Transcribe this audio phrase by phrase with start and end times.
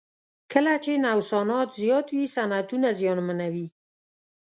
[0.51, 3.67] کله چې نوسانات زیات وي صنعتونه زیانمنوي.